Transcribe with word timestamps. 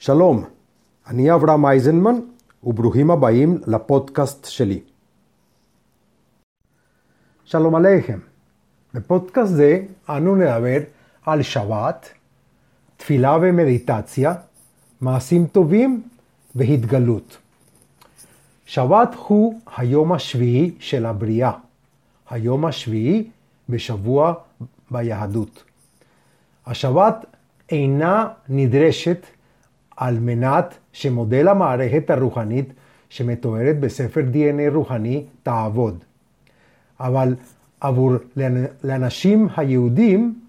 שלום, 0.00 0.44
אני 1.06 1.34
אברהם 1.34 1.66
אייזנמן, 1.66 2.14
וברוכים 2.64 3.10
הבאים 3.10 3.58
לפודקאסט 3.66 4.44
שלי. 4.44 4.80
שלום 7.44 7.74
עליכם. 7.74 8.18
בפודקאסט 8.94 9.52
זה 9.52 9.80
אנו 10.08 10.36
נדבר 10.36 10.78
על 11.26 11.42
שבת, 11.42 12.08
תפילה 12.96 13.36
ומדיטציה, 13.42 14.34
מעשים 15.00 15.46
טובים 15.46 16.02
והתגלות. 16.54 17.36
שבת 18.66 19.14
הוא 19.26 19.60
היום 19.76 20.12
השביעי 20.12 20.74
של 20.78 21.06
הבריאה, 21.06 21.52
היום 22.30 22.64
השביעי 22.64 23.30
בשבוע 23.68 24.34
ביהדות. 24.90 25.62
השבת 26.66 27.26
אינה 27.70 28.28
נדרשת 28.48 29.26
על 29.98 30.18
מנת 30.18 30.74
שמודל 30.92 31.48
המערכת 31.48 32.10
הרוחנית 32.10 32.72
שמתוארת 33.08 33.80
בספר 33.80 34.20
DNA 34.32 34.74
רוחני 34.74 35.24
תעבוד. 35.42 36.04
אבל 37.00 37.34
עבור 37.80 38.12
לאנשים 38.84 39.48
היהודים, 39.56 40.40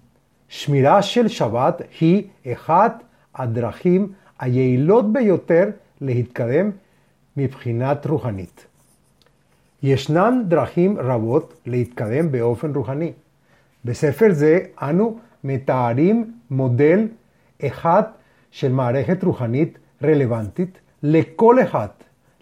שמירה 0.48 1.02
של 1.02 1.28
שבת 1.28 1.82
היא 2.00 2.22
אחת 2.52 3.02
הדרכים 3.34 4.12
היעילות 4.38 5.12
ביותר 5.12 5.64
להתקדם 6.00 6.70
מבחינת 7.36 8.06
רוחנית. 8.06 8.66
ישנן 9.82 10.42
דרכים 10.48 10.98
רבות 10.98 11.54
להתקדם 11.66 12.32
באופן 12.32 12.74
רוחני. 12.74 13.12
בספר 13.84 14.26
זה 14.30 14.58
אנו 14.82 15.18
מתארים 15.44 16.32
מודל 16.50 17.08
אחד 17.66 18.02
של 18.50 18.72
מערכת 18.72 19.24
רוחנית 19.24 19.78
רלוונטית 20.02 20.78
לכל 21.02 21.62
אחד, 21.62 21.88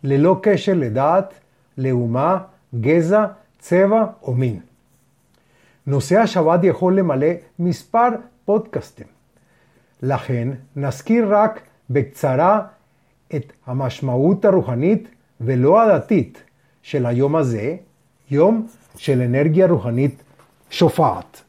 ללא 0.05 0.39
קשר 0.43 0.75
לדת, 0.75 1.35
לאומה, 1.79 2.39
גזע, 2.81 3.27
צבע 3.59 4.07
או 4.23 4.35
מין. 4.35 4.61
נושא 5.87 6.19
השבת 6.19 6.61
יכול 6.63 6.99
למלא 6.99 7.27
מספר 7.59 8.09
פודקאסטים. 8.45 9.07
לכן 10.03 10.49
נזכיר 10.77 11.27
רק 11.35 11.61
בקצרה 11.91 12.61
את 13.37 13.53
המשמעות 13.67 14.45
הרוחנית 14.45 15.09
ולא 15.41 15.83
הדתית 15.83 16.43
של 16.83 17.07
היום 17.07 17.37
הזה, 17.37 17.77
יום 18.31 18.67
של 18.97 19.21
אנרגיה 19.21 19.67
רוחנית 19.67 20.23
שופעת. 20.71 21.43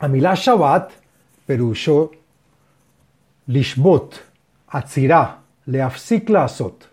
המילה 0.00 0.36
שבת 0.36 0.92
פירושו 1.46 2.10
לשבות, 3.48 4.22
עצירה, 4.68 5.34
להפסיק 5.66 6.30
לעשות. 6.30 6.88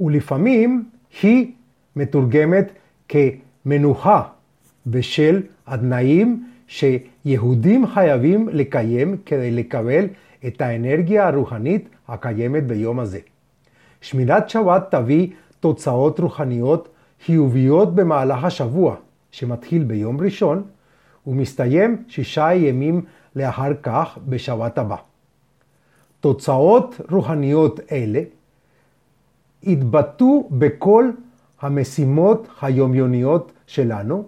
ולפעמים 0.00 0.84
היא 1.22 1.52
מתורגמת 1.96 2.72
כמנוחה 3.08 4.22
בשל 4.86 5.42
התנאים 5.66 6.46
שיהודים 6.66 7.86
חייבים 7.86 8.48
לקיים 8.52 9.16
כדי 9.26 9.50
לקבל 9.50 10.06
את 10.46 10.60
האנרגיה 10.60 11.28
הרוחנית 11.28 11.88
הקיימת 12.08 12.66
ביום 12.66 13.00
הזה. 13.00 13.18
שמירת 14.00 14.50
שבת 14.50 14.90
תביא 14.90 15.28
תוצאות 15.60 16.20
רוחניות 16.20 16.88
חיוביות 17.24 17.94
במהלך 17.94 18.44
השבוע, 18.44 18.96
שמתחיל 19.30 19.84
ביום 19.84 20.20
ראשון 20.20 20.62
ומסתיים 21.26 22.04
שישה 22.08 22.54
ימים 22.54 23.04
לאחר 23.36 23.72
כך 23.82 24.18
בשבת 24.28 24.78
הבא. 24.78 24.96
תוצאות 26.24 27.00
רוחניות 27.10 27.80
אלה 27.92 28.20
התבטאו 29.62 30.48
בכל 30.50 31.10
המשימות 31.60 32.48
היומיוניות 32.62 33.52
שלנו, 33.66 34.24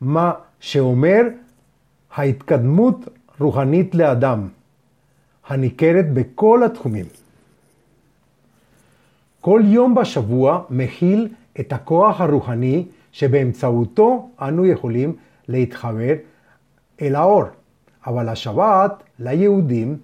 מה 0.00 0.32
שאומר 0.60 1.20
ההתקדמות 2.14 3.08
רוחנית 3.40 3.94
לאדם, 3.94 4.48
הניכרת 5.46 6.12
בכל 6.12 6.62
התחומים. 6.64 7.06
כל 9.40 9.62
יום 9.64 9.94
בשבוע 9.94 10.62
מכיל 10.70 11.28
את 11.60 11.72
הכוח 11.72 12.20
הרוחני 12.20 12.86
שבאמצעותו 13.12 14.30
אנו 14.40 14.66
יכולים 14.66 15.16
להתחבר 15.48 16.14
אל 17.02 17.14
האור. 17.14 17.44
אבל 18.06 18.28
השבת 18.28 19.02
ליהודים 19.18 19.96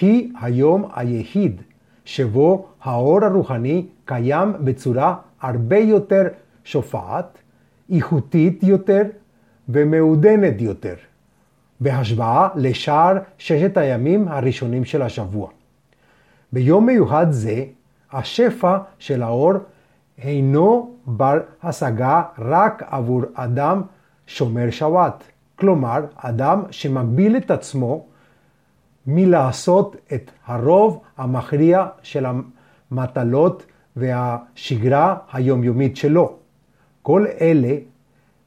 היא 0.00 0.32
היום 0.40 0.84
היחיד 0.94 1.62
שבו 2.04 2.66
האור 2.82 3.24
הרוחני 3.24 3.86
קיים 4.04 4.52
בצורה 4.60 5.16
הרבה 5.40 5.78
יותר 5.78 6.22
שופעת, 6.64 7.38
איכותית 7.92 8.62
יותר 8.62 9.02
ומעודנת 9.68 10.60
יותר, 10.60 10.94
בהשוואה 11.80 12.48
לשאר 12.56 13.12
ששת 13.38 13.76
הימים 13.76 14.28
הראשונים 14.28 14.84
של 14.84 15.02
השבוע. 15.02 15.48
ביום 16.52 16.86
מיוחד 16.86 17.26
זה, 17.30 17.64
השפע 18.12 18.78
של 18.98 19.22
האור 19.22 19.52
אינו 20.18 20.96
בר 21.06 21.38
השגה 21.62 22.22
רק 22.38 22.82
עבור 22.86 23.22
אדם 23.34 23.82
שומר 24.26 24.70
שבת, 24.70 25.24
כלומר, 25.56 26.00
אדם 26.16 26.62
שמגביל 26.70 27.36
את 27.36 27.50
עצמו 27.50 28.06
מלעשות 29.06 29.96
את 30.14 30.30
הרוב 30.46 31.00
המכריע 31.16 31.86
של 32.02 32.26
המטלות 32.90 33.66
והשגרה 33.96 35.16
היומיומית 35.32 35.96
שלו. 35.96 36.36
כל 37.02 37.26
אלה 37.40 37.76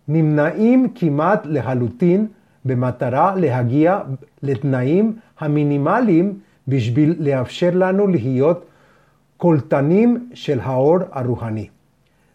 נמנעים 0.08 0.90
כמעט 0.96 1.42
לחלוטין 1.46 2.28
במטרה 2.66 3.36
להגיע 3.36 4.00
לתנאים 4.44 5.16
המינימליים 5.40 6.40
בשביל 6.68 7.16
לאפשר 7.20 7.70
לנו 7.74 8.08
להיות 8.08 8.66
קולטנים 9.38 10.30
של 10.34 10.60
האור 10.60 10.98
הרוחני. 11.12 11.68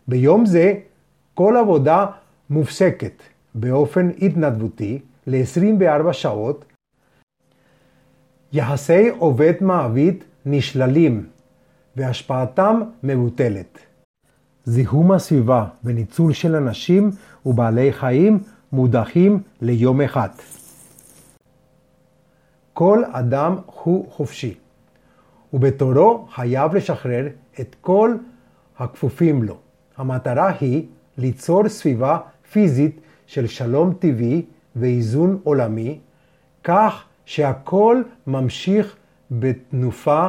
ביום 0.08 0.46
זה 0.46 0.74
כל 1.34 1.56
עבודה 1.56 2.06
מופסקת 2.50 3.22
באופן 3.54 4.10
התנדבותי 4.22 4.98
ל-24 5.26 6.12
שעות 6.12 6.64
יחסי 8.56 9.08
עובד-מעביד 9.08 10.24
נשללים 10.46 11.26
והשפעתם 11.96 12.80
מבוטלת. 13.02 13.78
זיהום 14.64 15.12
הסביבה 15.12 15.66
וניצול 15.84 16.32
של 16.32 16.54
אנשים 16.54 17.10
ובעלי 17.46 17.92
חיים 17.92 18.38
מודחים 18.72 19.42
ליום 19.60 20.00
אחד. 20.00 20.28
כל 22.72 23.02
אדם 23.12 23.56
הוא 23.66 24.06
חופשי, 24.10 24.54
ובתורו 25.52 26.26
חייב 26.30 26.74
לשחרר 26.74 27.26
את 27.60 27.76
כל 27.80 28.14
הכפופים 28.78 29.42
לו. 29.42 29.56
המטרה 29.96 30.52
היא 30.60 30.86
ליצור 31.18 31.68
סביבה 31.68 32.18
פיזית 32.52 33.00
של 33.26 33.46
שלום 33.46 33.94
טבעי 33.98 34.42
ואיזון 34.76 35.40
עולמי, 35.44 35.98
כך 36.64 37.04
שהכל 37.26 38.02
ממשיך 38.26 38.96
בתנופה 39.30 40.28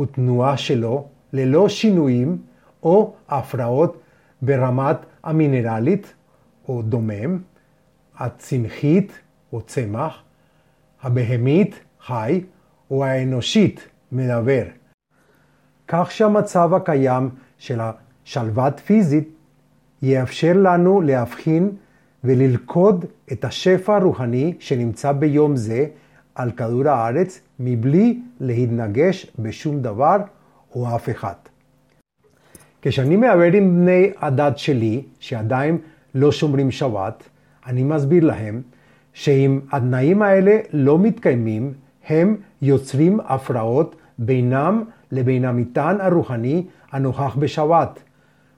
ותנועה 0.00 0.56
שלו, 0.56 1.08
ללא 1.32 1.68
שינויים 1.68 2.38
או 2.82 3.14
הפרעות 3.28 4.00
ברמת 4.42 4.96
המינרלית 5.24 6.14
או 6.68 6.82
דומם, 6.82 7.38
הצמחית 8.18 9.12
או 9.52 9.62
צמח, 9.62 10.22
הבהמית 11.02 11.80
חי 12.00 12.44
או 12.90 13.04
האנושית 13.04 13.88
מדבר. 14.12 14.64
כך 15.88 16.10
שהמצב 16.10 16.74
הקיים 16.74 17.30
של 17.58 17.80
השלוות 17.80 18.80
פיזית 18.80 19.28
יאפשר 20.02 20.52
לנו 20.54 21.00
להבחין 21.00 21.70
וללכוד 22.24 23.04
את 23.32 23.44
השפע 23.44 23.96
הרוחני 23.96 24.54
שנמצא 24.58 25.12
ביום 25.12 25.56
זה 25.56 25.86
על 26.34 26.50
כדור 26.50 26.88
הארץ 26.88 27.40
מבלי 27.60 28.20
להתנגש 28.40 29.26
בשום 29.38 29.82
דבר 29.82 30.16
או 30.74 30.96
אף 30.96 31.10
אחד. 31.10 31.34
כשאני 32.82 33.16
מעבר 33.16 33.52
עם 33.52 33.80
בני 33.80 34.10
הדת 34.18 34.58
שלי, 34.58 35.02
שעדיין 35.20 35.78
לא 36.14 36.32
שומרים 36.32 36.70
שבת, 36.70 37.28
אני 37.66 37.82
מסביר 37.82 38.24
להם 38.24 38.62
שאם 39.12 39.60
התנאים 39.72 40.22
האלה 40.22 40.58
לא 40.72 40.98
מתקיימים, 40.98 41.72
הם 42.06 42.36
יוצרים 42.62 43.20
הפרעות 43.20 43.96
בינם 44.18 44.84
לבין 45.12 45.44
המטען 45.44 46.00
הרוחני 46.00 46.66
הנוכח 46.92 47.36
בשבת, 47.36 48.02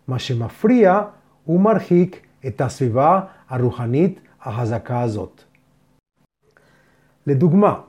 מה 0.08 0.18
שמפריע 0.18 1.00
ומרחיק 1.48 2.20
את 2.46 2.60
הסביבה 2.60 3.20
הרוחנית 3.48 4.20
החזקה 4.42 5.00
הזאת. 5.00 5.44
לדוגמה, 7.26 7.80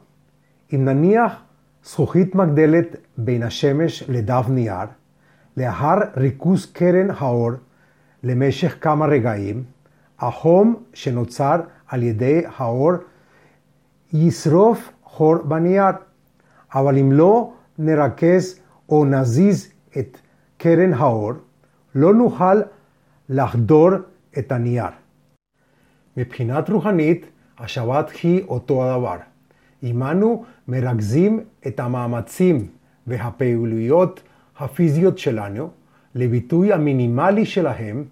אם 0.74 0.86
נניח 0.86 1.34
זכוכית 1.84 2.36
מגדלת 2.36 2.96
בין 3.18 3.44
השמש 3.44 4.04
לדף 4.10 4.46
נייר, 4.50 4.88
לאחר 5.58 5.96
ריכוז 6.18 6.66
קרן 6.66 7.08
האור 7.18 7.52
למשך 8.24 8.78
כמה 8.82 9.06
רגעים, 9.06 9.64
החום 10.20 10.84
שנוצר 10.94 11.62
על 11.88 12.04
ידי 12.04 12.42
האור 12.58 12.92
ישרוף 14.14 14.90
חור 15.04 15.36
בנייר. 15.38 15.92
אבל 16.76 16.98
אם 16.98 17.12
לא 17.12 17.54
נרכז 17.78 18.60
או 18.90 19.06
נזיז 19.06 19.74
את 19.98 20.18
קרן 20.58 20.94
האור, 20.94 21.32
לא 21.96 22.14
נוכל 22.14 22.62
לחדור 23.30 23.90
את 24.38 24.52
הנייר. 24.52 24.92
מבחינת 26.18 26.70
רוחנית, 26.70 27.26
השבת 27.60 28.12
היא 28.24 28.44
אותו 28.48 28.84
הדבר. 28.84 29.18
אנו 29.84 30.46
מרכזים 30.68 31.40
את 31.68 31.80
המאמצים 31.80 32.68
והפעילויות 33.08 34.22
הפיזיות 34.60 35.18
שלנו 35.18 35.70
לביטוי 36.16 36.74
המינימלי 36.74 37.46
שלהם, 37.46 38.04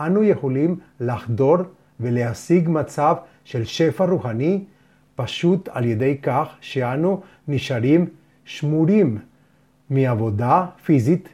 אנו 0.00 0.24
יכולים 0.24 0.76
לחדור 1.00 1.56
ולהשיג 2.00 2.68
מצב 2.68 3.14
של 3.44 3.64
שפע 3.64 4.04
רוחני 4.04 4.64
פשוט 5.14 5.68
על 5.72 5.84
ידי 5.84 6.16
כך 6.22 6.48
שאנו 6.60 7.22
נשארים 7.48 8.06
שמורים 8.44 9.18
מעבודה 9.90 10.66
פיזית 10.84 11.28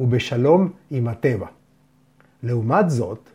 ובשלום 0.00 0.70
עם 0.90 1.08
הטבע. 1.08 1.46
לעומת 2.42 2.90
זאת, 2.90 3.30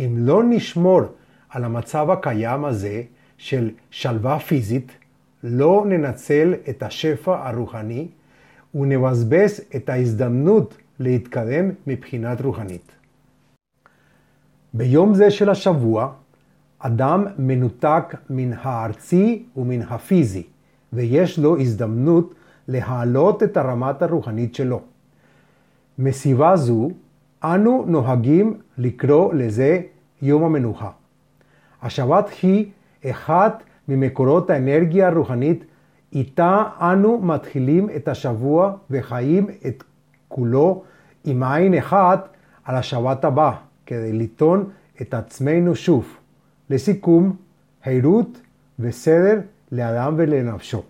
אם 0.00 0.14
לא 0.18 0.42
נשמור 0.44 1.00
על 1.48 1.64
המצב 1.64 2.10
הקיים 2.10 2.64
הזה 2.64 3.02
של 3.38 3.70
שלווה 3.90 4.38
פיזית, 4.38 4.92
לא 5.44 5.84
ננצל 5.88 6.54
את 6.68 6.82
השפע 6.82 7.48
הרוחני 7.48 8.08
ונבזבז 8.74 9.60
את 9.76 9.88
ההזדמנות 9.88 10.76
להתקדם 10.98 11.70
מבחינת 11.86 12.40
רוחנית. 12.40 12.92
ביום 14.74 15.14
זה 15.14 15.30
של 15.30 15.50
השבוע, 15.50 16.12
אדם 16.78 17.24
מנותק 17.38 18.14
מן 18.30 18.52
הארצי 18.52 19.44
ומן 19.56 19.82
הפיזי, 19.82 20.42
ויש 20.92 21.38
לו 21.38 21.60
הזדמנות 21.60 22.34
להעלות 22.68 23.42
את 23.42 23.56
הרמת 23.56 24.02
הרוחנית 24.02 24.54
שלו. 24.54 24.80
מסיבה 25.98 26.56
זו, 26.56 26.90
אנו 27.44 27.84
נוהגים 27.88 28.58
לקרוא 28.78 29.34
לזה 29.34 29.80
יום 30.22 30.44
המנוחה. 30.44 30.90
השבת 31.82 32.30
היא 32.42 32.66
אחת 33.10 33.62
ממקורות 33.88 34.50
האנרגיה 34.50 35.08
הרוחנית 35.08 35.64
איתה 36.12 36.62
אנו 36.80 37.18
מתחילים 37.18 37.88
את 37.96 38.08
השבוע 38.08 38.72
וחיים 38.90 39.46
את 39.66 39.84
כולו 40.28 40.82
עם 41.24 41.42
עין 41.42 41.74
אחת 41.74 42.28
על 42.64 42.76
השבת 42.76 43.24
הבא, 43.24 43.52
כדי 43.86 44.12
לטעון 44.12 44.70
את 45.02 45.14
עצמנו 45.14 45.74
שוב. 45.74 46.16
לסיכום, 46.70 47.36
חירות 47.84 48.40
וסדר 48.78 49.40
לאדם 49.72 50.14
ולנפשו. 50.16 50.82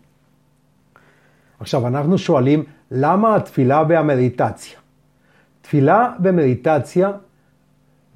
עכשיו, 1.60 1.86
אנחנו 1.86 2.18
שואלים, 2.18 2.64
למה 2.90 3.36
התפילה 3.36 3.82
והמדיטציה? 3.88 4.78
תפילה 5.62 6.12
ומדיטציה 6.22 7.12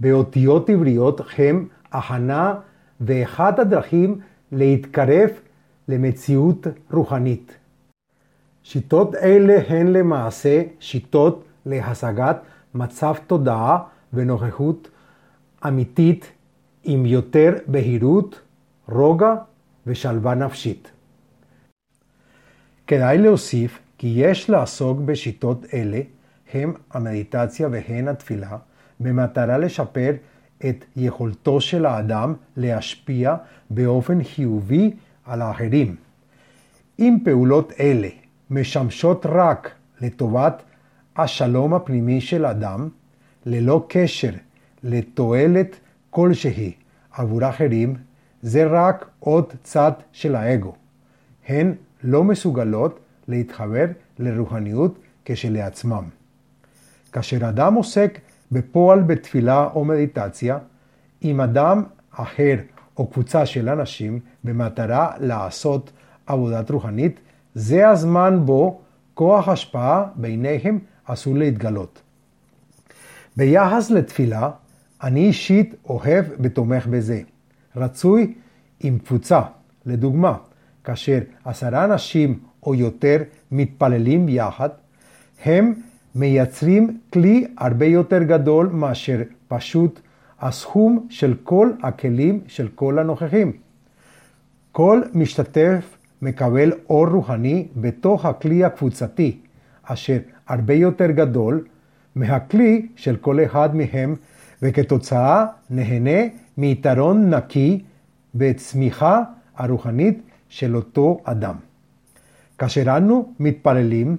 באותיות 0.01 0.71
עבריות 0.71 1.21
הם 1.39 1.69
הכנה 1.93 2.55
ואחת 3.01 3.59
הדרכים 3.59 4.21
להתקרב 4.53 5.31
למציאות 5.89 6.67
רוחנית. 6.91 7.57
שיטות 8.63 9.15
אלה 9.15 9.59
הן 9.69 9.87
למעשה 9.87 10.63
שיטות 10.81 11.45
להשגת 11.67 12.37
מצב 12.75 13.15
תודעה 13.27 13.79
ונוכחות 14.13 14.89
אמיתית 15.67 16.33
עם 16.85 17.07
יותר 17.07 17.53
בהירות, 17.67 18.41
רוגע 18.89 19.35
ושלווה 19.87 20.35
נפשית. 20.35 20.91
כדאי 22.87 23.19
להוסיף 23.19 23.79
כי 23.99 24.13
יש 24.17 24.51
לעסוק 24.51 24.99
בשיטות 24.99 25.67
אלה, 25.75 26.01
הם 26.53 26.75
המדיטציה 26.91 27.69
והן 27.73 28.09
התפילה, 28.09 28.57
במטרה 29.01 29.59
לשפר 29.59 30.13
את 30.69 30.85
יכולתו 30.97 31.61
של 31.61 31.87
האדם 31.87 32.35
להשפיע 32.57 33.37
באופן 33.71 34.25
חיובי 34.25 34.91
על 35.25 35.43
האחרים. 35.43 35.97
אם 36.99 37.19
פעולות 37.25 37.73
אלה 37.81 38.09
משמשות 38.51 39.27
רק 39.29 39.71
לטובת 40.01 40.63
השלום 41.17 41.75
הפנימי 41.75 42.21
של 42.21 42.47
אדם, 42.47 42.89
ללא 43.47 43.87
קשר 43.89 44.31
לתועלת 44.83 45.77
כלשהי 46.11 46.73
עבור 47.13 47.49
אחרים, 47.49 47.97
זה 48.43 48.67
רק 48.67 49.11
עוד 49.19 49.53
צד 49.63 49.93
של 50.13 50.35
האגו. 50.35 50.75
הן 51.49 51.75
לא 52.03 52.25
מסוגלות 52.25 53.01
להתחבר 53.29 53.85
לרוחניות 54.19 54.99
כשלעצמם. 55.25 56.05
כאשר 57.13 57.49
אדם 57.49 57.75
עוסק 57.75 58.19
בפועל 58.53 59.03
בתפילה 59.03 59.69
או 59.75 59.85
מדיטציה, 59.85 60.59
עם 61.21 61.41
אדם 61.41 61.85
אחר 62.11 62.55
או 62.99 63.07
קבוצה 63.07 63.47
של 63.47 63.69
אנשים 63.69 64.21
במטרה 64.45 65.13
לעשות 65.21 65.93
עבודת 66.27 66.71
רוחנית, 66.71 67.21
זה 67.55 67.89
הזמן 67.89 68.41
בו 68.45 68.81
כוח 69.15 69.49
השפעה 69.49 70.05
ביניהם 70.15 70.79
עשוי 71.07 71.39
להתגלות. 71.39 72.03
ביחס 73.37 73.91
לתפילה, 73.91 74.51
אני 75.03 75.27
אישית 75.27 75.75
אוהב 75.89 76.25
ותומך 76.41 76.87
בזה. 76.87 77.21
רצוי 77.77 78.35
עם 78.81 78.99
קבוצה, 78.99 79.41
לדוגמה, 79.87 80.37
כאשר 80.85 81.19
עשרה 81.45 81.85
אנשים 81.85 82.39
או 82.63 82.75
יותר 82.75 83.17
מתפללים 83.51 84.29
יחד, 84.29 84.69
הם 85.45 85.75
מייצרים 86.15 86.99
כלי 87.13 87.47
הרבה 87.59 87.87
יותר 87.87 88.23
גדול 88.23 88.67
מאשר 88.67 89.23
פשוט 89.49 90.01
הסכום 90.41 91.07
של 91.11 91.35
כל 91.45 91.71
הכלים 91.83 92.41
של 92.47 92.69
כל 92.75 92.99
הנוכחים. 92.99 93.53
כל 94.73 95.03
משתתף 95.15 95.97
מקבל 96.23 96.73
אור 96.91 97.07
רוחני 97.07 97.69
בתוך 97.77 98.27
הכלי 98.27 98.65
הקבוצתי, 98.65 99.39
אשר 99.83 100.19
הרבה 100.49 100.75
יותר 100.75 101.11
גדול 101.11 101.65
מהכלי 102.15 102.87
של 102.97 103.17
כל 103.17 103.45
אחד 103.45 103.77
מהם, 103.77 104.15
וכתוצאה 104.63 105.47
נהנה 105.71 106.21
מיתרון 106.57 107.35
נקי 107.35 107.83
בצמיחה 108.35 109.23
הרוחנית 109.57 110.23
של 110.49 110.77
אותו 110.77 111.21
אדם. 111.25 111.55
כאשר 112.59 112.97
אנו 112.97 113.33
מתפללים, 113.41 114.17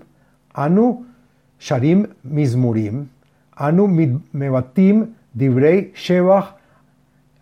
אנו 0.58 1.04
שרים 1.62 2.06
מזמורים, 2.26 3.06
אנו 3.60 3.88
מבטאים 4.34 5.06
דברי 5.36 5.88
שבח 5.94 6.54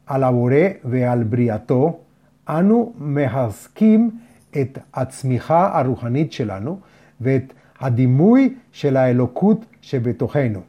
על 0.07 0.23
הבורא 0.23 0.55
ועל 0.83 1.23
בריאתו, 1.23 1.99
אנו 2.49 2.93
מחזקים 2.97 4.11
את 4.61 4.77
הצמיחה 4.93 5.79
הרוחנית 5.79 6.33
שלנו 6.33 6.79
ואת 7.21 7.53
הדימוי 7.79 8.55
של 8.71 8.97
האלוקות 8.97 9.65
שבתוכנו. 9.81 10.61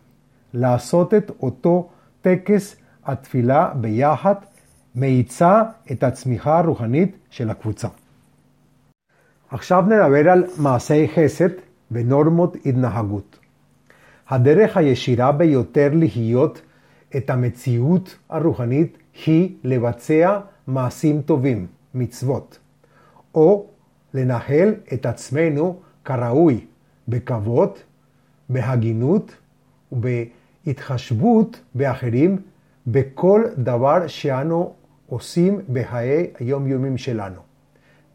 לעשות 0.54 1.14
את 1.14 1.30
אותו 1.42 1.88
טקס 2.22 2.76
התפילה 3.04 3.72
ביחד 3.74 4.34
מאיצה 4.94 5.62
את 5.92 6.02
הצמיחה 6.02 6.58
הרוחנית 6.58 7.16
של 7.30 7.50
הקבוצה. 7.50 7.88
עכשיו 9.50 9.84
נדבר 9.86 10.30
על 10.30 10.44
מעשי 10.58 11.08
חסד 11.08 11.50
ונורמות 11.90 12.56
התנהגות. 12.66 13.39
הדרך 14.30 14.76
הישירה 14.76 15.32
ביותר 15.32 15.90
להיות 15.92 16.62
את 17.16 17.30
המציאות 17.30 18.18
הרוחנית 18.28 18.98
היא 19.26 19.54
לבצע 19.64 20.40
מעשים 20.66 21.22
טובים, 21.22 21.66
מצוות, 21.94 22.58
או 23.34 23.66
לנהל 24.14 24.74
את 24.92 25.06
עצמנו 25.06 25.80
כראוי, 26.04 26.66
בכבוד, 27.08 27.70
בהגינות 28.48 29.36
ובהתחשבות 29.92 31.60
באחרים 31.74 32.38
בכל 32.86 33.44
דבר 33.58 34.06
שאנו 34.06 34.74
עושים 35.06 35.60
בחיי 35.72 36.26
היומיומים 36.38 36.98
שלנו. 36.98 37.40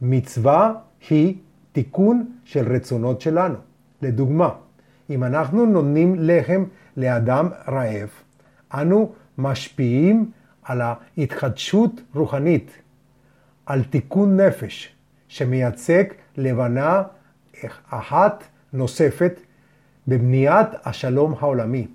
מצווה 0.01 0.73
היא 1.09 1.35
תיקון 1.71 2.25
של 2.43 2.73
רצונות 2.73 3.21
שלנו. 3.21 3.55
לדוגמה, 4.01 4.49
אם 5.09 5.23
אנחנו 5.23 5.65
נותנים 5.65 6.15
לחם 6.19 6.63
לאדם 6.97 7.49
רעב, 7.67 8.09
אנו 8.73 9.13
משפיעים 9.37 10.31
על 10.63 10.81
ההתחדשות 10.81 12.01
רוחנית, 12.15 12.71
על 13.65 13.83
תיקון 13.83 14.39
נפש, 14.39 14.95
שמייצג 15.27 16.03
לבנה 16.37 17.03
אחת 17.89 18.43
נוספת 18.73 19.39
בבניית 20.07 20.67
השלום 20.85 21.35
העולמי. 21.39 21.87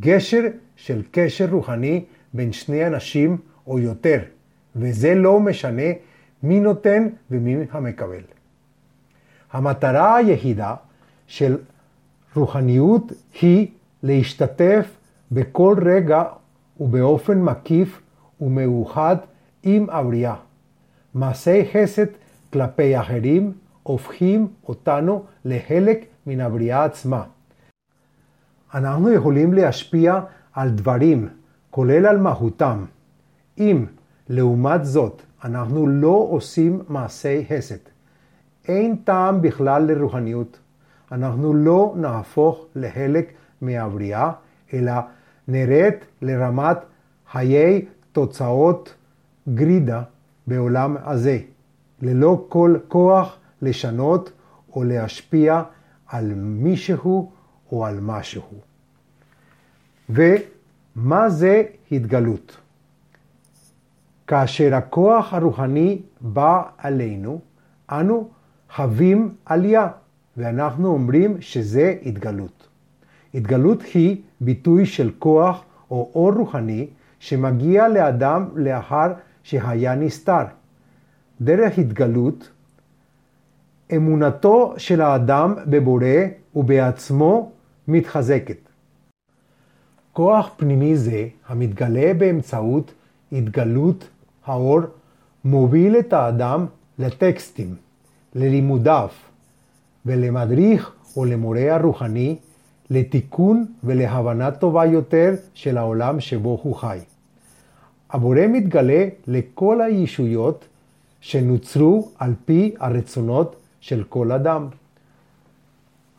גשר 0.00 0.42
של 0.76 1.02
קשר 1.10 1.46
רוחני 1.50 2.04
בין 2.32 2.52
שני 2.52 2.86
אנשים 2.86 3.38
או 3.66 3.78
יותר, 3.78 4.20
וזה 4.76 5.14
לא 5.14 5.40
משנה 5.40 5.92
מי 6.42 6.60
נותן 6.60 7.08
ומי 7.30 7.56
המקבל. 7.70 8.22
המטרה 9.52 10.16
היחידה 10.16 10.74
של 11.26 11.56
רוחניות 12.38 13.12
היא 13.40 13.68
להשתתף 14.02 14.96
בכל 15.32 15.76
רגע 15.84 16.22
ובאופן 16.80 17.42
מקיף 17.42 18.02
ומאוחד 18.40 19.16
עם 19.62 19.90
הבריאה. 19.90 20.34
מעשי 21.14 21.64
חסד 21.72 22.06
כלפי 22.52 23.00
אחרים 23.00 23.52
הופכים 23.82 24.48
אותנו 24.68 25.24
לחלק 25.44 26.04
מן 26.26 26.40
הבריאה 26.40 26.84
עצמה. 26.84 27.24
אנחנו 28.74 29.12
יכולים 29.12 29.52
להשפיע 29.52 30.20
על 30.52 30.70
דברים, 30.70 31.28
כולל 31.70 32.06
על 32.06 32.18
מהותם. 32.18 32.84
אם, 33.58 33.86
לעומת 34.28 34.84
זאת, 34.84 35.22
אנחנו 35.44 35.86
לא 35.86 36.26
עושים 36.30 36.82
מעשי 36.88 37.44
חסד, 37.48 37.82
אין 38.68 38.96
טעם 38.96 39.42
בכלל 39.42 39.82
לרוחניות. 39.82 40.58
אנחנו 41.12 41.54
לא 41.54 41.94
נהפוך 41.96 42.66
לחלק 42.74 43.32
מהבריאה, 43.60 44.32
אלא 44.74 44.92
נרד 45.48 45.92
לרמת 46.22 46.78
חיי 47.32 47.86
תוצאות 48.12 48.94
גרידה 49.48 50.02
בעולם 50.46 50.96
הזה, 51.04 51.38
ללא 52.02 52.46
כל 52.48 52.76
כוח 52.88 53.36
לשנות 53.62 54.32
או 54.72 54.84
להשפיע 54.84 55.62
על 56.06 56.34
מישהו 56.34 57.32
או 57.72 57.86
על 57.86 58.00
משהו. 58.00 58.42
ומה 60.10 61.28
זה 61.28 61.62
התגלות? 61.92 62.56
כאשר 64.26 64.74
הכוח 64.74 65.34
הרוחני 65.34 66.02
בא 66.20 66.62
עלינו, 66.78 67.40
אנו 67.90 68.28
חווים 68.74 69.34
עלייה, 69.44 69.88
ואנחנו 70.38 70.88
אומרים 70.88 71.40
שזה 71.40 71.94
התגלות. 72.02 72.68
התגלות 73.34 73.82
היא 73.82 74.16
ביטוי 74.40 74.86
של 74.86 75.10
כוח 75.18 75.64
או 75.90 76.10
אור 76.14 76.32
רוחני 76.32 76.86
שמגיע 77.20 77.88
לאדם 77.88 78.48
לאחר 78.54 79.12
שהיה 79.42 79.94
נסתר. 79.94 80.44
דרך 81.40 81.78
התגלות, 81.78 82.50
אמונתו 83.96 84.74
של 84.76 85.00
האדם 85.00 85.54
בבורא 85.66 86.06
ובעצמו 86.56 87.52
מתחזקת. 87.88 88.58
כוח 90.12 90.50
פנימי 90.56 90.96
זה, 90.96 91.28
המתגלה 91.48 92.14
באמצעות 92.14 92.92
התגלות 93.32 94.08
האור, 94.46 94.80
מוביל 95.44 95.98
את 95.98 96.12
האדם 96.12 96.66
לטקסטים, 96.98 97.74
ללימודיו, 98.34 99.08
ולמדריך 100.08 100.92
או 101.16 101.24
למורה 101.24 101.74
הרוחני 101.74 102.36
לתיקון 102.90 103.66
ולהבנה 103.84 104.50
טובה 104.50 104.84
יותר 104.86 105.34
של 105.54 105.78
העולם 105.78 106.20
שבו 106.20 106.60
הוא 106.62 106.74
חי. 106.74 106.98
הבורא 108.10 108.40
מתגלה 108.48 109.08
לכל 109.26 109.80
הישויות 109.80 110.64
שנוצרו 111.20 112.08
על 112.18 112.34
פי 112.44 112.74
הרצונות 112.80 113.56
של 113.80 114.04
כל 114.08 114.32
אדם. 114.32 114.66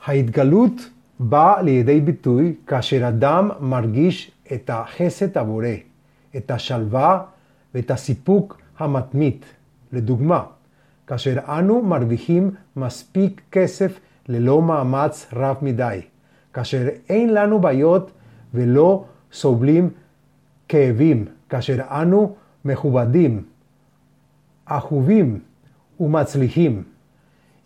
ההתגלות 0.05 0.73
באה 1.19 1.61
לידי 1.61 2.01
ביטוי 2.01 2.55
כאשר 2.67 3.07
אדם 3.07 3.49
מרגיש 3.59 4.31
את 4.53 4.69
החסד 4.73 5.37
הבורא, 5.37 5.67
את 6.37 6.51
השלווה 6.51 7.23
ואת 7.75 7.91
הסיפוק 7.91 8.57
המתמיד. 8.77 9.45
לדוגמה, 9.91 10.43
כאשר 11.09 11.35
אנו 11.47 11.81
מרוויחים 11.81 12.51
מספיק 12.75 13.41
כסף 13.51 13.99
ללא 14.27 14.61
מאמץ 14.61 15.27
רב 15.33 15.57
מדי, 15.61 16.01
כאשר 16.53 16.87
אין 17.09 17.33
לנו 17.33 17.59
בעיות 17.59 18.11
ולא 18.53 19.05
סובלים 19.31 19.89
כאבים, 20.67 21.25
כאשר 21.49 21.77
אנו 21.89 22.35
מכובדים, 22.65 23.43
אהובים 24.71 25.39
ומצליחים. 25.99 26.83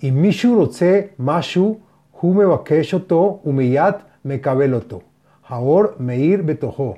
אם 0.04 0.14
מישהו 0.22 0.60
רוצה 0.60 1.02
משהו, 1.20 1.80
הוא 2.12 2.36
מבקש 2.36 2.94
אותו 2.94 3.42
ומיד 3.46 3.96
מקבל 4.26 4.74
אותו. 4.74 5.02
האור 5.48 5.84
מאיר 6.00 6.42
בתוכו. 6.46 6.96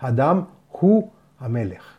הדם 0.00 0.42
הוא 0.70 1.10
המלך. 1.40 1.97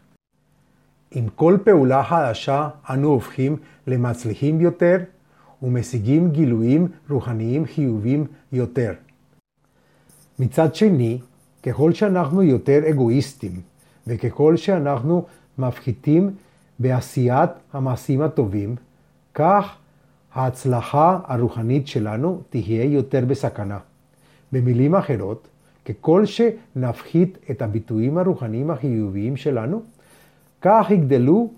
עם 1.12 1.28
כל 1.36 1.58
פעולה 1.63 2.04
חדשה 2.04 2.70
אנו 2.89 3.08
הופכים 3.08 3.58
למצליחים 3.88 4.62
יותר 4.62 4.98
ומשיגים 5.63 6.32
גילויים 6.32 6.88
רוחניים 7.10 7.66
חיוביים 7.66 8.25
יותר. 8.51 8.94
מצד 10.39 10.75
שני, 10.75 11.20
ככל 11.63 11.94
שאנחנו 11.94 12.44
יותר 12.44 12.89
אגואיסטים 12.89 13.62
וככל 14.08 14.58
שאנחנו 14.58 15.25
מפחיתים 15.58 16.32
בעשיית 16.80 17.50
המעשים 17.74 18.22
הטובים, 18.22 18.75
כך 19.34 19.78
ההצלחה 20.34 21.20
הרוחנית 21.25 21.88
שלנו 21.88 22.42
תהיה 22.50 22.84
יותר 22.86 23.25
בסכנה. 23.25 23.78
במילים 24.51 24.96
אחרות, 24.96 25.48
ככל 25.86 26.25
שנפחית 26.25 27.38
את 27.51 27.62
הביטויים 27.62 28.18
הרוחניים 28.18 28.72
החיוביים 28.72 29.38
שלנו, 29.38 29.82
כך 30.62 30.92
יגדלו 30.92 31.50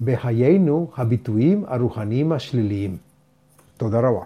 בחיינו 0.00 0.90
הביטויים 0.96 1.64
הרוחניים 1.66 2.32
השליליים. 2.32 2.96
תודה 3.76 3.98
רבה. 3.98 4.24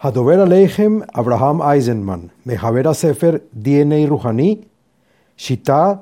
הדובר 0.00 0.40
עליכם 0.40 0.98
אברהם 1.18 1.62
אייזנמן, 1.62 2.20
מחבר 2.46 2.88
הספר 2.88 3.36
DNA 3.64 4.08
רוחני, 4.08 4.56
שיטה 5.36 5.92